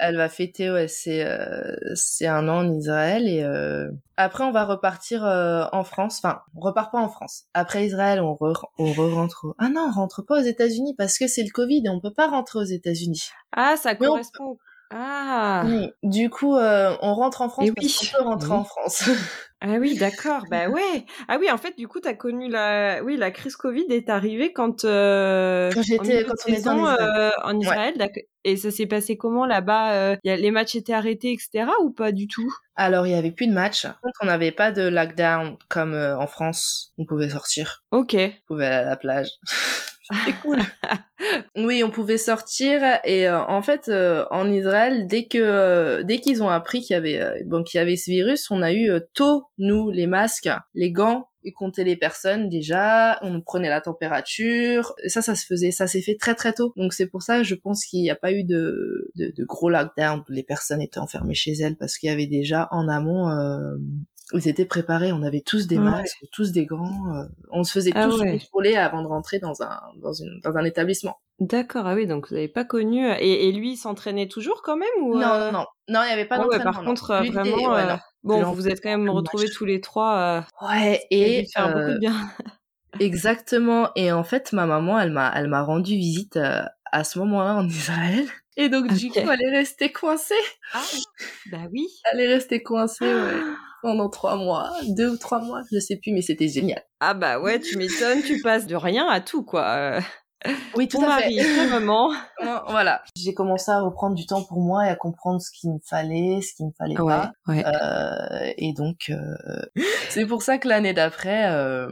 [0.00, 4.50] elle, va, fêter ouais c'est euh, c'est un an en Israël et euh, après on
[4.50, 6.20] va repartir euh, en France.
[6.22, 7.44] Enfin on repart pas en France.
[7.52, 11.18] Après Israël on re, on re rentre ah non on rentre pas aux États-Unis parce
[11.18, 13.28] que c'est le Covid et on peut pas rentrer aux États-Unis.
[13.52, 14.56] Ah ça correspond.
[14.90, 15.64] Ah.
[16.02, 19.10] Du coup on rentre en France et parce peut rentrer en France
[19.60, 20.44] Ah oui, d'accord.
[20.50, 21.04] bah ouais.
[21.26, 24.52] Ah oui, en fait, du coup, t'as connu la, oui, la crise Covid est arrivée
[24.52, 27.00] quand, euh, quand j'étais, quand on était en Israël.
[27.00, 28.10] Euh, en Israël
[28.44, 31.70] Et ça s'est passé comment là-bas euh, Les matchs étaient arrêtés, etc.
[31.82, 32.52] ou pas du tout?
[32.76, 33.86] Alors, il y avait plus de matchs.
[34.22, 36.92] On n'avait pas de lockdown comme euh, en France.
[36.98, 37.82] On pouvait sortir.
[37.90, 38.14] Ok.
[38.14, 39.28] On pouvait aller à la plage.
[40.10, 40.58] C'était cool.
[41.56, 46.18] oui, on pouvait sortir et euh, en fait euh, en Israël dès que euh, dès
[46.18, 48.90] qu'ils ont appris qu'il y avait bon qu'il y avait ce virus, on a eu
[49.14, 54.94] tôt nous les masques, les gants et compter les personnes déjà, on prenait la température,
[55.02, 56.72] et ça ça se faisait, ça s'est fait très très tôt.
[56.76, 59.70] Donc c'est pour ça je pense qu'il n'y a pas eu de, de, de gros
[59.70, 63.28] lockdown, les personnes étaient enfermées chez elles parce qu'il y avait déjà en amont
[64.32, 67.92] ils étaient préparés, on avait tous des masques, tous des gants, euh, on se faisait
[67.94, 71.16] ah tous contrôler avant de rentrer dans un dans, une, dans un établissement.
[71.40, 73.06] D'accord, ah oui, donc vous n'avez pas connu.
[73.06, 76.06] Euh, et, et lui, il s'entraînait toujours quand même ou Non, non, non, non, il
[76.06, 76.72] n'y avait pas ah d'entraînement.
[76.72, 80.44] par contre, vraiment, euh, bon, vous vous êtes quand même retrouvés tous les trois.
[80.62, 82.14] ouais, et faire beaucoup de bien.
[83.00, 83.90] exactement.
[83.96, 86.38] Et en fait, ma maman, elle m'a, elle m'a rendu visite
[86.92, 88.26] à ce moment-là en Israël.
[88.58, 90.34] Et donc, du coup, elle est restée coincée.
[90.74, 90.82] Ah,
[91.52, 91.86] bah oui.
[92.12, 93.40] Elle est restée coincée, ouais.
[93.82, 96.82] Pendant trois mois, deux ou trois mois, je sais plus, mais c'était génial.
[97.00, 100.00] Ah bah ouais, tu m'étonnes, tu passes de rien à tout, quoi.
[100.76, 101.68] Oui, tout à mari, fait.
[101.68, 102.12] maman.
[102.68, 103.02] voilà.
[103.16, 106.40] J'ai commencé à reprendre du temps pour moi et à comprendre ce qu'il me fallait,
[106.42, 107.32] ce qu'il me fallait pas.
[107.48, 111.88] Euh, et donc, euh, c'est pour ça que l'année d'après, euh,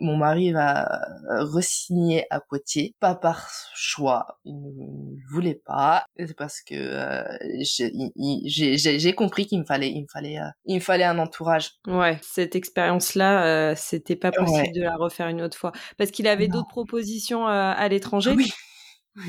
[0.00, 0.84] mon mari va
[1.30, 7.24] euh, resigner à Poitiers, pas par choix, il ne voulait pas, c'est parce que euh,
[7.62, 11.70] j'ai compris qu'il me fallait, il me fallait, euh, il me fallait un entourage.
[11.86, 16.48] Ouais, cette expérience-là, c'était pas possible de la refaire une autre fois, parce qu'il avait
[16.48, 18.32] d'autres propositions à l'étranger?
[18.36, 18.50] Oui.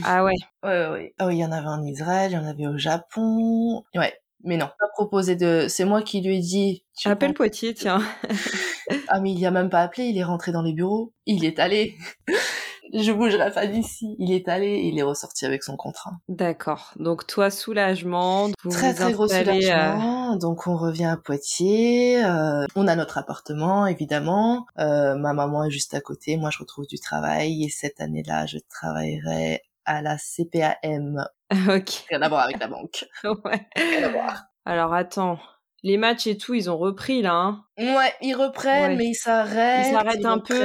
[0.04, 0.34] Ah ouais.
[0.64, 1.14] Ouais, ouais.
[1.22, 3.84] Oh, il y en avait en Israël, il y en avait au Japon.
[3.96, 4.14] Ouais.
[4.43, 5.65] Mais non, pas proposé de.
[5.67, 6.84] C'est moi qui lui ai dit.
[7.06, 8.02] Appelle Poitiers, tiens.
[9.08, 11.60] ah mais il a même pas appelé, il est rentré dans les bureaux, il est
[11.60, 11.95] allé.
[12.93, 14.15] je bougerai pas d'ici.
[14.19, 16.12] Il est allé, il est ressorti avec son contrat.
[16.28, 16.93] D'accord.
[16.97, 18.50] Donc toi, soulagement.
[18.69, 20.36] très très gros soulagement.
[20.36, 22.23] Donc on revient à Poitiers.
[22.23, 24.65] Euh, on a notre appartement évidemment.
[24.80, 26.38] Euh, ma maman est juste à côté.
[26.38, 31.26] Moi, je retrouve du travail et cette année-là, je travaillerai à la CPAM.
[31.52, 32.06] ok.
[32.10, 33.06] Rien à voir avec la banque.
[33.23, 33.67] ouais.
[33.76, 34.43] Rien à voir.
[34.65, 35.39] Alors attends,
[35.84, 37.34] les matchs et tout, ils ont repris là.
[37.34, 39.88] Hein ouais, ils reprennent, mais ils s'arrêtent.
[39.88, 40.60] Ils s'arrêtent un peu,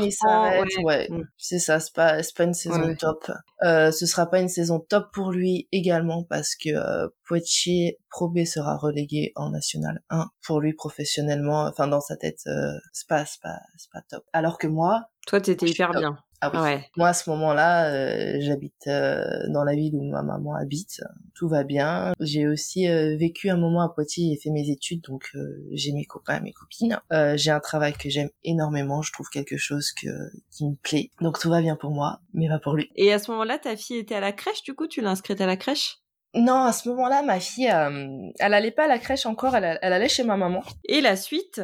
[0.00, 0.68] ils s'arrêtent.
[0.84, 1.22] Ouais, mm.
[1.36, 1.80] c'est ça.
[1.80, 3.30] C'est pas, pas une saison top.
[3.64, 8.28] Euh, ce sera pas une saison top pour lui également parce que euh, Poitiers Pro
[8.28, 11.66] B sera relégué en National 1 pour lui professionnellement.
[11.66, 14.24] Enfin, dans sa tête, euh, c'est pas, c'est pas, c'est pas top.
[14.32, 16.18] Alors que moi, toi, t'étais hyper bien.
[16.40, 16.80] Ah oui.
[16.96, 21.02] Moi, à ce moment-là, euh, j'habite euh, dans la ville où ma maman habite.
[21.34, 22.12] Tout va bien.
[22.18, 25.30] J'ai aussi euh, vécu un moment à Poitiers et fait mes études, donc
[25.72, 26.98] j'ai mes copains, mes copines.
[27.34, 29.02] j'ai un travail que j'aime énormément.
[29.02, 30.08] Je trouve quelque chose que
[30.50, 31.10] qui me plaît.
[31.20, 32.90] Donc tout va bien pour moi, mais pas pour lui.
[32.96, 34.62] Et à ce moment-là, ta fille était à la crèche.
[34.62, 35.98] Du coup, tu l'as inscrite à la crèche?
[36.34, 39.92] Non, à ce moment-là, ma fille, elle allait pas à la crèche encore, elle, elle
[39.92, 40.62] allait chez ma maman.
[40.84, 41.60] Et la suite?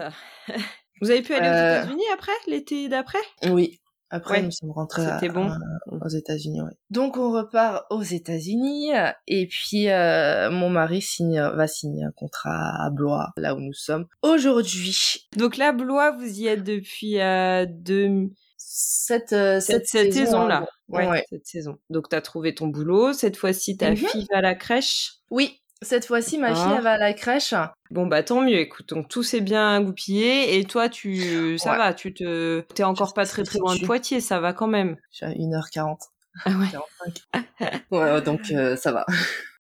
[1.01, 3.19] Vous avez pu aller aux États-Unis après, l'été d'après?
[3.51, 3.81] Oui,
[4.15, 5.51] après, nous sommes rentrés bon.
[5.91, 6.63] aux États-Unis.
[6.63, 6.71] Ouais.
[6.91, 8.91] Donc, on repart aux États-Unis
[9.27, 13.73] et puis euh, mon mari signe, va signer un contrat à Blois, là où nous
[13.73, 15.27] sommes aujourd'hui.
[15.37, 18.31] Donc là, Blois, vous y êtes depuis euh, deux...
[18.57, 20.69] cette, euh, cette, cette, saison-là.
[20.89, 21.79] ouais, cette saison.
[21.91, 23.13] Donc, tu as trouvé ton boulot.
[23.15, 23.97] Cette fois-ci, ta mhm.
[23.97, 25.15] fille va à la crèche?
[25.31, 26.75] Oui, cette fois-ci, ma fille, ah.
[26.77, 27.55] elle va à la crèche.
[27.91, 30.59] Bon, bah tant mieux, écoute, donc tout s'est bien goupillé.
[30.59, 34.21] Et toi, tu, ça va, tu te, t'es encore pas très très loin de Poitiers,
[34.21, 34.97] ça va quand même.
[35.13, 35.99] Je suis à 1h40.
[36.45, 37.99] Ah ouais.
[37.99, 39.07] ouais, donc euh, ça va.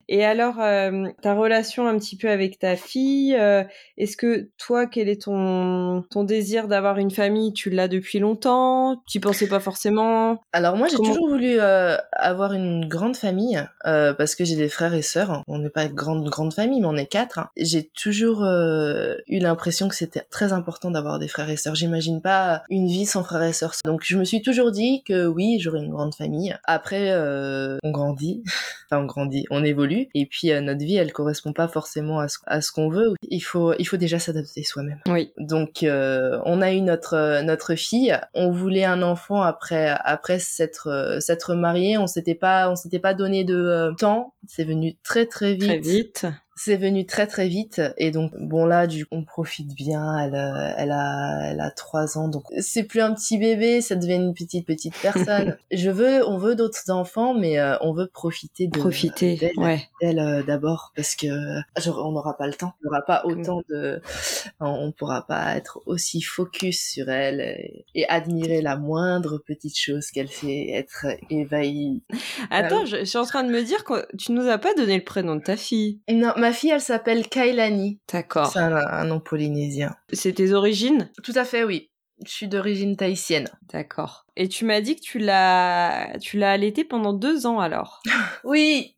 [0.08, 3.64] Et alors, euh, ta relation un petit peu avec ta fille, euh,
[3.96, 7.52] est-ce que toi, quel est ton, ton désir d'avoir une famille?
[7.52, 9.02] Tu l'as depuis longtemps?
[9.08, 10.42] Tu pensais pas forcément?
[10.52, 14.94] Alors moi, j'ai toujours voulu euh, avoir une grande famille parce que j'ai des frères
[14.94, 15.42] et sœurs.
[15.46, 17.38] On n'est pas une grande grande famille, mais on est quatre.
[17.38, 17.48] Hein.
[17.56, 21.74] J'ai toujours eu l'impression que c'était très important d'avoir des frères et sœurs.
[21.74, 23.74] J'imagine pas une vie sans frères et sœurs.
[23.84, 26.56] Donc je me suis toujours dit que oui, j'aurais une grande famille.
[26.64, 27.14] Après,
[27.82, 28.42] on grandit,
[28.90, 32.28] enfin on grandit, on évolue et puis euh, notre vie elle correspond pas forcément à
[32.28, 33.14] ce, à ce qu'on veut.
[33.28, 35.00] Il faut il faut déjà s'adapter soi-même.
[35.08, 35.32] Oui.
[35.38, 38.18] Donc euh, on a eu notre notre fille.
[38.34, 43.14] On voulait un enfant après après s'être s'être marié on s'était pas on s'était pas
[43.14, 44.34] donné de euh, temps.
[44.46, 45.64] C'est venu très très vite.
[45.64, 50.18] très vite c'est venu très très vite et donc bon là du on profite bien.
[50.18, 53.96] Elle euh, elle a elle a trois ans donc c'est plus un petit bébé, ça
[53.96, 55.56] devient une petite petite personne.
[55.72, 59.82] Je veux on veut d'autres enfants mais euh, on veut profiter de profiter d'elle, ouais.
[60.02, 61.26] euh, d'abord parce que
[61.78, 64.00] genre, on n'aura pas le temps, on n'aura pas autant de
[64.60, 70.10] on pourra pas être aussi focus sur elle et, et admirer la moindre petite chose
[70.10, 72.02] qu'elle fait, être ébahi.
[72.50, 74.96] Attends, je, je suis en train de me dire que tu nous as pas donné
[74.96, 76.00] le prénom de ta fille.
[76.10, 78.00] Non, ma fille elle s'appelle Kailani.
[78.12, 78.52] D'accord.
[78.52, 79.94] C'est un, un nom polynésien.
[80.12, 81.10] C'est tes origines?
[81.22, 81.90] Tout à fait, oui.
[82.24, 83.48] Je suis d'origine tahitienne.
[83.72, 84.24] D'accord.
[84.36, 88.02] Et tu m'as dit que tu l'as, tu l'as allaité pendant deux ans alors.
[88.44, 88.90] Oui.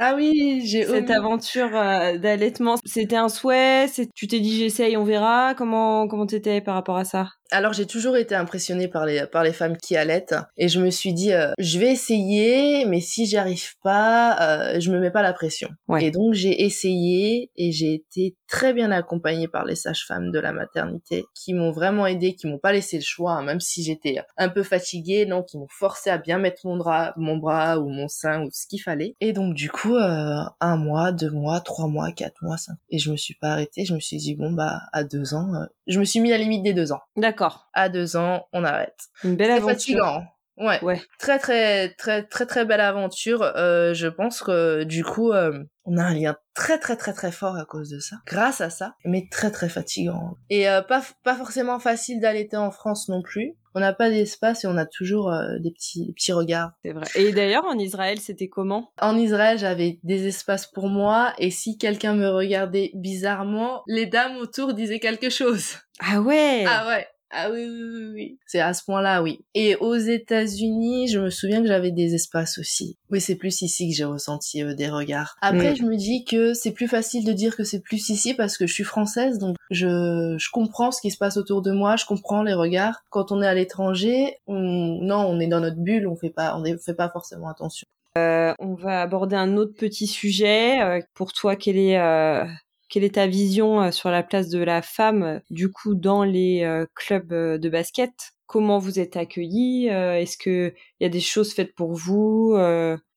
[0.00, 1.12] Ah oui, j'ai Cette omis.
[1.12, 3.86] aventure euh, d'allaitement, c'était un souhait.
[3.88, 5.54] c'est- Tu t'es dit j'essaye, on verra.
[5.56, 7.30] Comment comment t'étais par rapport à ça?
[7.50, 10.90] Alors j'ai toujours été impressionnée par les par les femmes qui allaitent et je me
[10.90, 15.10] suis dit euh, je vais essayer mais si j'y arrive pas euh, je me mets
[15.10, 15.70] pas la pression.
[15.88, 16.04] Ouais.
[16.04, 20.52] Et donc j'ai essayé et j'ai été très bien accompagnée par les sages-femmes de la
[20.52, 24.20] maternité qui m'ont vraiment aidée, qui m'ont pas laissé le choix hein, même si j'étais
[24.36, 27.88] un peu fatiguée, non, qui m'ont forcé à bien mettre mon bras mon bras ou
[27.88, 29.16] mon sein ou ce qu'il fallait.
[29.20, 32.76] Et donc du coup euh, un mois, deux mois, trois mois, quatre mois, cinq.
[32.90, 35.54] Et je me suis pas arrêtée, je me suis dit bon bah à deux ans,
[35.54, 37.37] euh, je me suis mis à la limite des deux ans D'accord.
[37.72, 38.98] À deux ans, on arrête.
[39.24, 39.74] Une belle C'est aventure.
[39.74, 40.22] fatigant.
[40.60, 40.82] Ouais.
[40.82, 41.00] Ouais.
[41.20, 43.42] Très très très très très belle aventure.
[43.42, 47.30] Euh, je pense que du coup, euh, on a un lien très très très très
[47.30, 50.36] fort à cause de ça, grâce à ça, mais très très fatigant.
[50.50, 53.54] Et euh, pas pas forcément facile d'allaiter en France non plus.
[53.76, 56.72] On n'a pas d'espace et on a toujours des petits des petits regards.
[56.84, 57.06] C'est vrai.
[57.14, 58.90] Et d'ailleurs en Israël, c'était comment?
[59.00, 64.36] En Israël, j'avais des espaces pour moi et si quelqu'un me regardait bizarrement, les dames
[64.38, 65.76] autour disaient quelque chose.
[66.00, 66.64] Ah ouais?
[66.66, 67.06] Ah ouais.
[67.30, 68.38] Ah oui, oui, oui, oui.
[68.46, 69.40] C'est à ce point-là, oui.
[69.54, 72.96] Et aux États-Unis, je me souviens que j'avais des espaces aussi.
[73.10, 75.36] Oui, c'est plus ici que j'ai ressenti euh, des regards.
[75.42, 75.76] Après, Mm.
[75.76, 78.66] je me dis que c'est plus facile de dire que c'est plus ici parce que
[78.66, 82.06] je suis française, donc je, je comprends ce qui se passe autour de moi, je
[82.06, 83.02] comprends les regards.
[83.10, 86.56] Quand on est à l'étranger, on, non, on est dans notre bulle, on fait pas,
[86.56, 87.86] on ne fait pas forcément attention.
[88.16, 90.80] On va aborder un autre petit sujet.
[90.82, 92.44] Euh, Pour toi, quelle est euh,
[92.88, 96.24] quelle est ta vision euh, sur la place de la femme, euh, du coup, dans
[96.24, 98.12] les euh, clubs de basket?
[98.46, 102.54] Comment vous êtes accueillis Est-ce que il y a des choses faites pour vous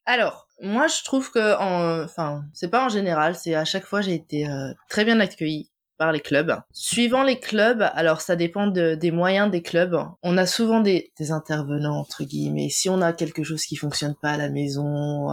[0.06, 4.02] Alors, moi, je trouve que, en, enfin, c'est pas en général, c'est à chaque fois
[4.02, 4.46] j'ai été
[4.90, 6.54] très bien accueillie par les clubs.
[6.74, 9.98] Suivant les clubs, alors ça dépend de- des moyens des clubs.
[10.22, 12.68] On a souvent des, intervenants entre guillemets.
[12.68, 15.30] Si on a quelque chose qui fonctionne pas à la maison,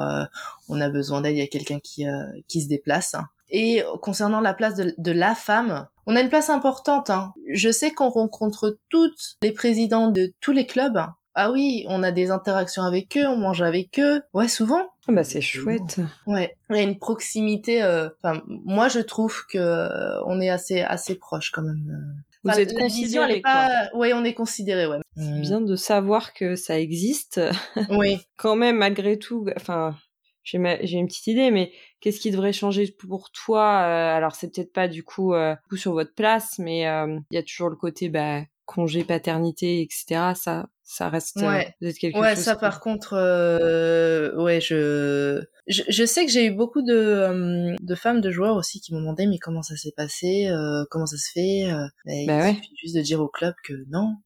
[0.69, 2.07] on a besoin d'aide, il y a quelqu'un qui
[2.47, 3.17] qui se déplace.
[3.51, 7.11] Et concernant la place de, de la femme, on a une place importante.
[7.11, 7.33] hein.
[7.53, 11.01] Je sais qu'on rencontre toutes les présidents de tous les clubs.
[11.35, 14.23] Ah oui, on a des interactions avec eux, on mange avec eux.
[14.35, 14.83] Ouais, souvent.
[15.07, 16.01] ah bah c'est chouette.
[16.27, 17.83] Ouais, il y a une proximité.
[17.83, 22.15] euh, Enfin, moi je trouve que euh, on est assez assez proche quand même.
[22.45, 23.53] Vous Enfin, êtes la vision, elle considérés est quoi.
[23.93, 23.97] pas.
[23.99, 24.99] Ouais, on est considéré, ouais.
[25.17, 27.41] C'est bien de savoir que ça existe.
[27.91, 28.19] Oui.
[28.37, 29.95] Quand même, malgré tout, enfin,
[30.53, 34.73] j'ai une petite idée, mais qu'est-ce qui devrait changer pour toi Euh, Alors, c'est peut-être
[34.73, 38.09] pas du coup, euh, sur votre place, mais euh, il y a toujours le côté
[38.09, 40.35] bah, congé paternité, etc.
[40.35, 41.75] Ça, ça reste euh, Ouais.
[42.01, 42.45] quelque Ouais, chose.
[42.45, 45.43] ça par contre, euh, ouais, je...
[45.67, 48.95] je je sais que j'ai eu beaucoup de euh, de femmes de joueurs aussi qui
[48.95, 50.51] m'ont demandé mais comment ça s'est passé,
[50.91, 51.67] comment ça se fait.
[52.07, 52.55] mais Bah il ouais.
[52.55, 54.17] suffit juste de dire au club que non,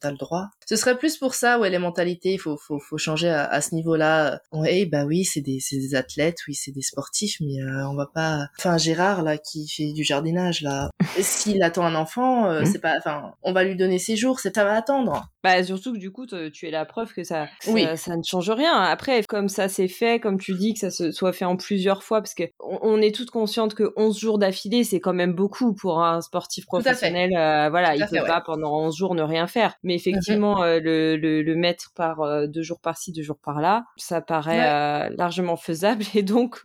[0.00, 0.48] t'as le droit.
[0.68, 3.60] Ce serait plus pour ça, ouais, les mentalités, il faut faut faut changer à, à
[3.62, 4.40] ce niveau-là.
[4.52, 8.46] Ouais, bah oui, c'est des des athlètes, oui, c'est des sportifs, mais on va pas.
[8.58, 12.66] Enfin, Gérard là qui fait du jardinage là, s'il attend un enfant, Mhm.
[12.66, 12.94] c'est pas.
[12.98, 15.30] Enfin, on va lui donner ses jours, c'est ça va attendre.
[15.42, 17.86] Bah, surtout que du coup, te- tu es la preuve que ça, ça, Oui.
[17.96, 18.72] ça ne change rien.
[18.80, 22.02] Après, comme ça s'est fait, comme tu dis, que ça se soit fait en plusieurs
[22.02, 25.32] fois, parce que on, on est toutes conscientes que 11 jours d'affilée, c'est quand même
[25.34, 27.30] beaucoup pour un sportif professionnel.
[27.36, 28.28] euh, voilà, il à peut fait, ouais.
[28.28, 29.74] pas pendant 11 jours ne rien faire.
[29.82, 33.84] Mais effectivement, euh, le, le, le mettre par euh, deux jours par-ci, deux jours par-là,
[33.96, 35.10] ça paraît Ouais.
[35.16, 36.04] largement faisable.
[36.14, 36.56] Et donc,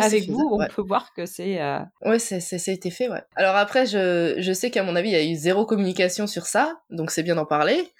[0.00, 0.68] avec vous, faisable, on ouais.
[0.74, 1.60] peut voir que c'est...
[2.04, 3.22] Ouais, ça a été fait, ouais.
[3.36, 6.46] Alors après, je, je sais qu'à mon avis, il y a eu zéro communication sur
[6.46, 7.90] ça, donc c'est bien d'en parler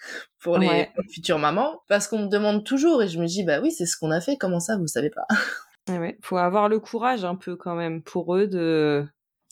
[0.42, 0.90] pour les Ouais.
[1.12, 3.96] futures mamans, parce qu'on me demande toujours, et je me dis, bah oui, c'est ce
[3.96, 5.26] qu'on a fait, comment ça, vous savez pas?
[5.88, 6.18] Ouais, ouais.
[6.22, 9.07] faut avoir le courage un peu quand même pour eux de...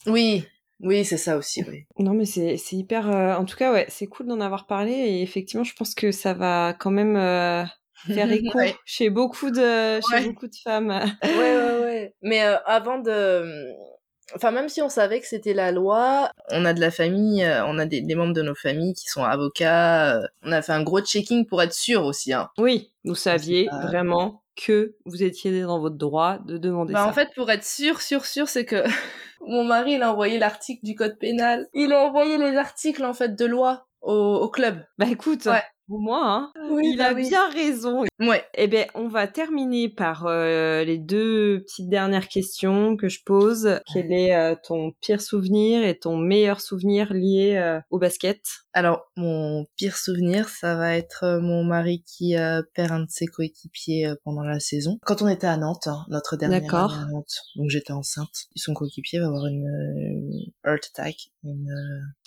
[0.07, 0.45] Oui,
[0.79, 1.85] oui, c'est ça aussi, oui.
[1.99, 3.09] Non, mais c'est c'est hyper.
[3.09, 6.11] euh, En tout cas, ouais, c'est cool d'en avoir parlé et effectivement, je pense que
[6.11, 7.63] ça va quand même euh,
[8.07, 8.73] faire écho Ouais.
[8.85, 10.23] chez beaucoup de chez Ouais.
[10.25, 10.89] beaucoup de femmes.
[11.23, 12.15] ouais, ouais, ouais.
[12.23, 13.45] Mais euh, avant de...
[14.35, 17.65] Enfin, même si on savait que c'était la loi, on a de la famille, euh,
[17.65, 20.71] on a des, des membres de nos familles qui sont avocats, euh, on a fait
[20.73, 22.49] un gros checking pour être sûr aussi, hein.
[22.57, 27.07] Oui, vous saviez vraiment que vous étiez dans votre droit de demander Bah, ça.
[27.07, 28.83] en fait, pour être sûr, sûr, sûr, c'est que
[29.47, 31.67] Mon mari, il a envoyé l'article du code pénal.
[31.73, 34.85] Il a envoyé les articles, en fait, de loi au, au club.
[34.99, 35.63] Bah écoute, Ouais.
[35.91, 37.27] Pour moi, hein, Oui, il bah a oui.
[37.27, 38.05] bien raison.
[38.21, 38.45] Ouais.
[38.53, 43.81] Eh bien, on va terminer par euh, les deux petites dernières questions que je pose.
[43.91, 48.39] Quel est euh, ton pire souvenir et ton meilleur souvenir lié euh, au basket?
[48.71, 52.35] Alors, mon pire souvenir, ça va être mon mari qui
[52.73, 54.97] perd un de ses coéquipiers pendant la saison.
[55.05, 58.73] Quand on était à Nantes, hein, notre dernière année à Nantes, donc j'étais enceinte, son
[58.73, 61.67] coéquipier va avoir une, une heart attack, une,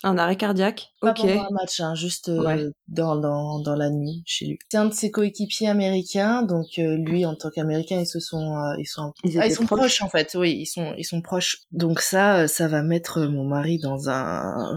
[0.03, 0.89] Un arrêt cardiaque?
[1.01, 1.21] Pas Ok.
[1.21, 2.67] pendant un match, hein, juste Ouais.
[2.89, 4.59] dans, dans, dans la nuit chez lui.
[4.69, 8.57] C'est un de ses coéquipiers américains, donc euh, lui, en tant qu'américain, ils se sont,
[8.57, 9.79] euh, ils sont, Ils ah, ils sont proches.
[9.79, 10.01] proches.
[10.01, 10.35] en fait.
[10.35, 11.57] Oui, ils sont, ils sont proches.
[11.71, 14.75] Donc ça, euh, ça va mettre mon mari dans un,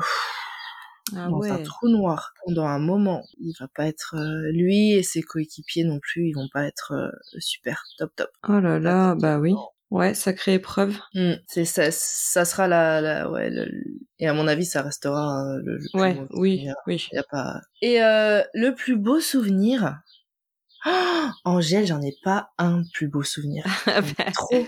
[1.17, 3.23] Ah dans un trou noir pendant un moment.
[3.41, 6.29] Il va pas être euh, lui et ses coéquipiers non plus.
[6.29, 8.31] Ils vont pas être euh, super top top.
[8.49, 9.55] Oh là là, bah oui.
[9.91, 10.99] Ouais, sacrée épreuve.
[11.15, 13.49] Hmm, c'est ça, ça sera la, la ouais.
[13.51, 13.71] le-
[14.19, 16.75] et à mon avis, ça restera euh, le, le plus Ouais, mauvais oui, souvenir.
[16.87, 17.09] oui.
[17.13, 17.61] Y a pas.
[17.81, 19.99] Et euh, le plus beau souvenir?
[20.87, 20.91] Oh,
[21.45, 23.65] Angèle, j'en ai pas un plus beau souvenir.
[23.87, 24.67] Ah bah, trop.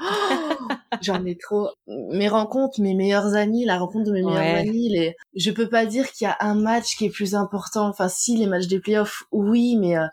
[0.00, 0.68] Oh,
[1.00, 1.70] j'en ai trop.
[1.86, 4.60] Mes rencontres, mes meilleurs amis, la rencontre de mes meilleurs Ouais.
[4.60, 5.16] amis, les...
[5.34, 7.88] je peux pas dire qu'il y a un match qui est plus important.
[7.88, 10.06] Enfin, si, les matchs des playoffs, oui, mais euh,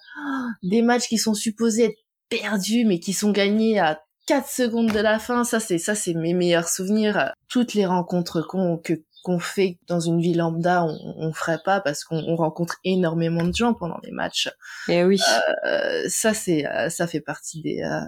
[0.64, 1.98] des matchs qui sont supposés être
[2.30, 6.14] perdus, mais qui sont gagnés à 4 secondes de la fin, ça, c'est, ça, c'est
[6.14, 7.32] mes meilleurs souvenirs.
[7.48, 11.80] Toutes les rencontres qu'on, que, qu'on fait dans une vie lambda, on, on ferait pas
[11.82, 14.50] parce qu'on on rencontre énormément de gens pendant les matchs.
[14.88, 15.20] eh oui.
[15.66, 18.00] Euh, ça, c'est, euh, ça fait partie des, euh,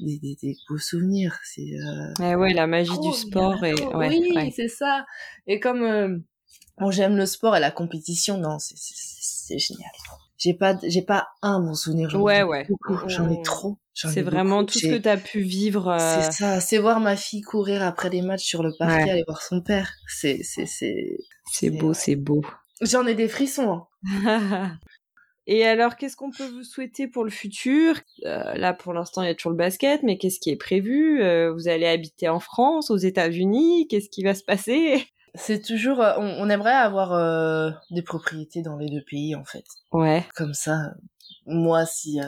[0.00, 1.38] des, des, des beaux souvenirs.
[1.44, 4.52] C'est, euh, Eh ouais, la magie trop, du sport et ouais, oui, ouais.
[4.54, 5.04] c'est ça.
[5.46, 6.18] Et comme euh,
[6.78, 9.90] bon, j'aime le sport et la compétition, non, c'est, génial.
[10.38, 12.08] J'ai pas, j'ai pas un bon souvenir.
[12.08, 12.68] j'en ai Ouais, ouais.
[13.08, 13.42] J'en ai Mm.
[13.42, 13.76] trop.
[14.08, 15.88] C'est vraiment tout ce que t'as pu vivre.
[15.88, 19.10] euh, C'est ça, c'est voir ma fille courir après les matchs sur le parquet, Ouais.
[19.10, 19.92] aller voir son père.
[20.06, 20.40] C'est,
[21.70, 22.42] beau, c'est beau.
[22.80, 23.82] J'en ai des frissons.
[24.06, 24.78] hein.
[25.46, 27.96] Et alors, qu'est-ce qu'on peut vous souhaiter pour le futur?
[28.24, 31.22] Euh, Là, pour l'instant, il y a toujours le basket, mais qu'est-ce qui est prévu?
[31.22, 35.04] Euh, Vous allez habiter en France, aux États-Unis Qu'est-ce qui va se passer?
[35.34, 39.64] C'est toujours, on, on aimerait avoir euh, des propriétés dans les deux pays en fait.
[39.92, 40.92] Ouais, Comme ça,
[41.46, 42.24] moi, si euh,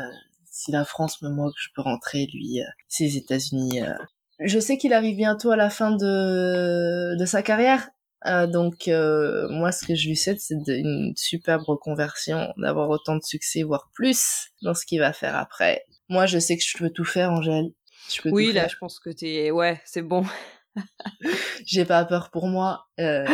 [0.53, 2.29] si la France me manque, je peux rentrer.
[2.33, 3.83] Lui, euh, si les États-Unis.
[3.83, 3.95] euh.
[4.39, 7.89] Je sais qu'il arrive bientôt à la fin de de sa carrière.
[8.27, 13.17] Euh, donc euh, moi, ce que je lui souhaite, c'est une superbe reconversion, d'avoir autant
[13.17, 15.85] de succès, voire plus, dans ce qu'il va faire après.
[16.09, 17.73] Moi, je sais que je peux tout faire, Angèle.
[18.09, 18.71] Je peux oui, tout là, faire.
[18.71, 19.51] je pense que t'es...
[19.51, 20.25] Ouais, c'est bon.
[21.67, 22.87] J'ai pas peur pour moi.
[22.99, 23.27] Euh,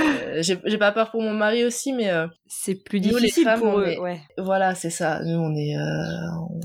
[0.43, 3.61] j'ai pas peur pour mon mari aussi, mais euh, C'est plus Nous, les difficile femmes,
[3.61, 4.21] pour eux, est- ouais.
[4.39, 5.21] voilà, c'est ça.
[5.23, 6.61] Nous, on est, euh, on.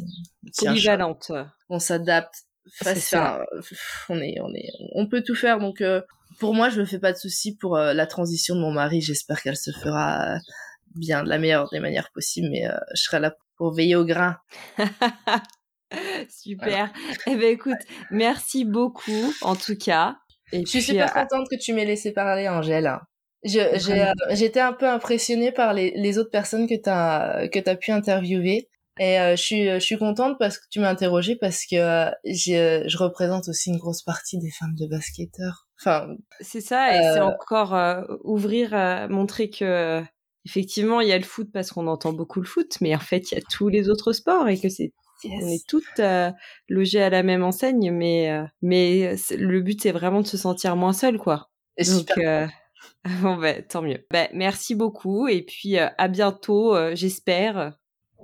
[0.58, 1.32] Polyvalente.
[1.70, 2.44] on s'adapte.
[4.10, 5.60] On est, on est, on peut tout faire.
[5.60, 5.84] Donc,
[6.40, 9.02] pour moi, je me fais pas de soucis pour la transition de mon mari.
[9.02, 10.38] J'espère qu'elle se fera
[10.96, 12.50] bien, de la meilleure des manières possibles.
[12.52, 12.64] Mais
[12.96, 14.38] je serai là pour veiller au grain.
[16.30, 16.92] Super.
[17.28, 17.78] Eh ben écoute,
[18.10, 20.18] merci beaucoup, en tout cas.
[20.54, 22.84] Et Je suis super euh, contente que tu m'aies laissé parler, Angèle.
[23.46, 24.02] Vraiment.
[24.02, 27.92] euh, j'étais un peu impressionnée par les, les autres personnes que t'as, que t'as pu
[27.92, 28.70] interviewer.
[29.00, 32.12] Et euh, je suis, je suis contente parce que tu m'as interrogée parce que euh,
[32.26, 35.66] j'ai- je représente aussi une grosse partie des femmes de basketteurs.
[35.82, 36.08] Enfin,
[36.42, 40.02] C'est ça, et c'est Euh, encore euh, ouvrir, euh, montrer que euh,
[40.46, 43.32] effectivement il y a le foot parce qu'on entend beaucoup le foot, mais en fait
[43.32, 44.92] il y a tous les autres sports et que c'est
[45.26, 46.32] on est toutes euh,
[46.70, 50.38] logées à la même enseigne, mais euh, mais c'est- le but c'est vraiment de se
[50.38, 51.50] sentir moins seul quoi.
[51.78, 52.50] et Donc super.
[53.06, 54.06] euh, bon ben tant mieux.
[54.12, 57.78] Ben merci beaucoup et puis euh, à bientôt, euh, j'espère.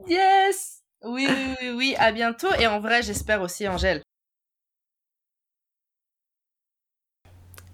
[0.07, 0.83] Yes!
[1.03, 2.49] Oui, oui, oui, oui, à bientôt.
[2.59, 4.01] Et en vrai, j'espère aussi, Angèle.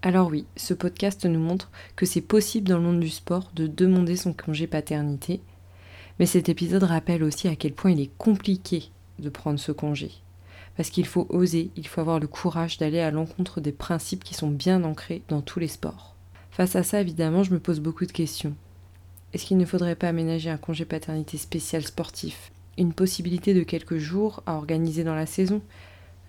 [0.01, 3.65] Alors oui, ce podcast nous montre que c'est possible dans le monde du sport de
[3.67, 5.41] demander son congé paternité,
[6.19, 10.11] mais cet épisode rappelle aussi à quel point il est compliqué de prendre ce congé.
[10.77, 14.33] Parce qu'il faut oser, il faut avoir le courage d'aller à l'encontre des principes qui
[14.33, 16.15] sont bien ancrés dans tous les sports.
[16.51, 18.55] Face à ça, évidemment, je me pose beaucoup de questions.
[19.33, 22.51] Est-ce qu'il ne faudrait pas aménager un congé paternité spécial sportif?
[22.77, 25.61] Une possibilité de quelques jours à organiser dans la saison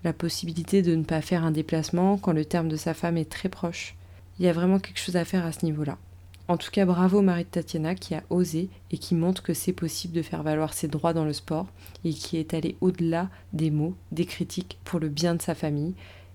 [0.05, 3.31] la possibilité de ne pas faire un déplacement quand le terme de sa femme est
[3.31, 3.97] très proche.
[4.39, 5.99] Il y a vraiment quelque chose à faire à ce niveau-là.
[6.49, 9.73] En tout cas, bravo Marie de Tatiana qui a osé et qui montre que c'est
[9.73, 11.67] possible de faire valoir ses droits dans le sport
[12.05, 15.95] et qui est allée au-delà des mots, des critiques pour le bien de sa famille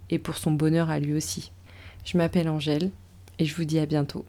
[0.09, 1.53] et pour son bonheur à lui aussi.
[2.03, 2.91] Je m'appelle Angèle
[3.39, 4.25] et je vous dis à bientôt.